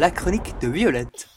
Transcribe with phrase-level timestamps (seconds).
[0.00, 1.28] la chronique de Violette.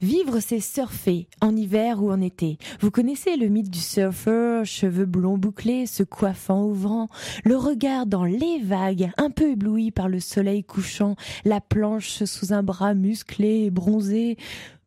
[0.00, 2.58] Vivre, c'est surfer, en hiver ou en été.
[2.80, 7.06] Vous connaissez le mythe du surfeur, cheveux blonds bouclés, se coiffant au vent,
[7.44, 11.14] le regard dans les vagues, un peu ébloui par le soleil couchant,
[11.44, 14.36] la planche sous un bras musclé et bronzé.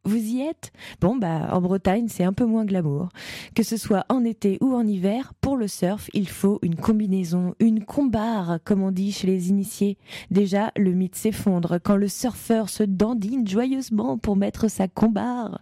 [0.07, 0.71] Vous y êtes?
[1.01, 3.09] Bon, bah, en Bretagne, c'est un peu moins glamour.
[3.55, 7.55] Que ce soit en été ou en hiver, pour le surf, il faut une combinaison,
[7.59, 9.97] une combarre, comme on dit chez les initiés.
[10.31, 15.59] Déjà, le mythe s'effondre quand le surfeur se dandine joyeusement pour mettre sa combarre.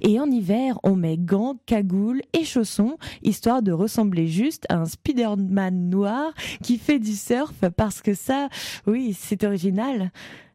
[0.00, 4.84] Et en hiver, on met gants, cagoules et chaussons, histoire de ressembler juste à un
[4.84, 8.48] Spider-Man noir qui fait du surf parce que ça,
[8.86, 10.12] oui, c'est original.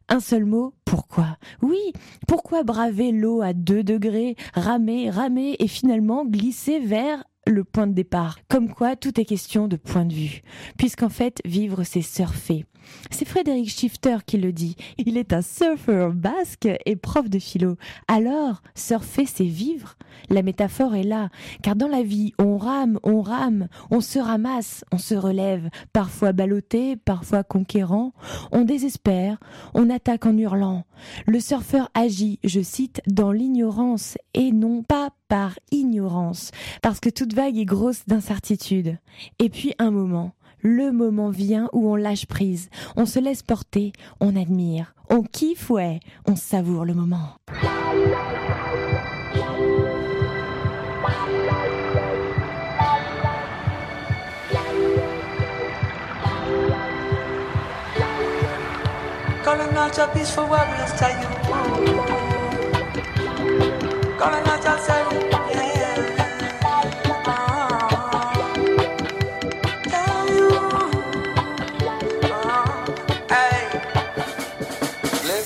[0.09, 1.37] Un seul mot, pourquoi?
[1.61, 1.79] Oui,
[2.27, 7.93] pourquoi braver l'eau à 2 degrés, ramer, ramer et finalement glisser vers le point de
[7.93, 10.41] départ Comme quoi, tout est question de point de vue.
[10.77, 12.65] Puisqu'en fait, vivre, c'est surfer.
[13.11, 14.75] C'est Frédéric Schifter qui le dit.
[14.97, 17.77] Il est un surfeur basque et prof de philo.
[18.07, 19.95] Alors, surfer, c'est vivre?
[20.29, 21.29] La métaphore est là,
[21.61, 26.33] car dans la vie, on rame, on rame, on se ramasse, on se relève, parfois
[26.33, 28.13] ballotté, parfois conquérant.
[28.51, 29.37] On désespère,
[29.73, 30.85] on attaque en hurlant.
[31.25, 37.32] Le surfeur agit, je cite, dans l'ignorance et non pas par ignorance, parce que toute
[37.33, 38.97] vague est grosse d'incertitude.
[39.39, 43.91] Et puis un moment, le moment vient où on lâche prise, on se laisse porter,
[44.19, 47.35] on admire, on kiffe, ouais, on savoure le moment.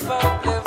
[0.08, 0.57] for.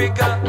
[0.00, 0.39] Africa.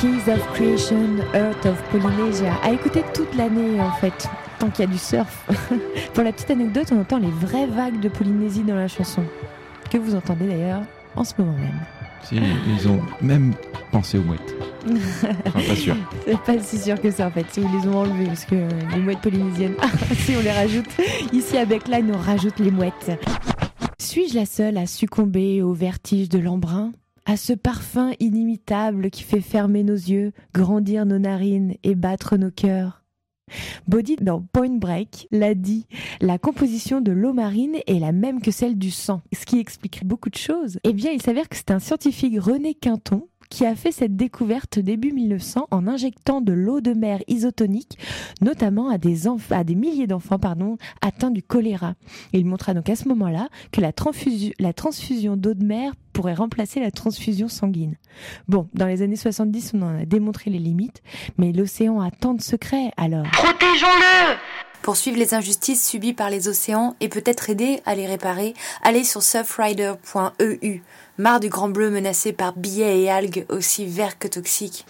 [0.00, 2.54] Keys of Creation, Earth of Polynesia.
[2.62, 4.28] À écouter toute l'année en fait,
[4.60, 5.44] tant qu'il y a du surf.
[6.14, 9.24] Pour la petite anecdote, on entend les vraies vagues de Polynésie dans la chanson.
[9.90, 10.82] Que vous entendez d'ailleurs
[11.16, 11.80] en ce moment même.
[12.22, 13.54] Si, ils ont même
[13.90, 14.54] pensé aux mouettes.
[15.46, 15.96] Enfin, pas sûr.
[16.24, 18.54] C'est pas si sûr que ça en fait, si ils les ont enlevés, parce que
[18.94, 19.74] les mouettes polynésiennes,
[20.14, 20.86] si on les rajoute,
[21.32, 23.18] ici à Beckline, on rajoute les mouettes.
[23.98, 26.92] Suis-je la seule à succomber au vertige de l'embrun?
[27.28, 32.50] À ce parfum inimitable qui fait fermer nos yeux, grandir nos narines et battre nos
[32.50, 33.04] cœurs
[33.86, 35.86] Body dans Point Break l'a dit,
[36.22, 40.06] la composition de l'eau marine est la même que celle du sang, ce qui explique
[40.06, 40.78] beaucoup de choses.
[40.84, 44.78] Eh bien, il s'avère que c'est un scientifique René Quinton qui a fait cette découverte
[44.78, 47.98] début 1900 en injectant de l'eau de mer isotonique,
[48.40, 50.38] notamment à des, milliers d'enfants
[51.00, 51.94] atteints du choléra.
[52.32, 56.34] Il montra donc à ce moment-là que la, transfusion- la transfusion d'eau de mer pourrait
[56.34, 57.96] remplacer la transfusion sanguine.
[58.48, 61.02] Bon, dans les années 70, on en a démontré les limites,
[61.38, 63.26] mais l'océan a tant de secrets, alors...
[63.32, 63.44] Pour
[64.96, 69.22] suivre les injustices subies par les océans et peut-être aider à les réparer, allez sur
[69.22, 70.82] surfrider.eu.
[71.18, 74.86] Marre du grand bleu menacé par billets et algues aussi verts que toxiques.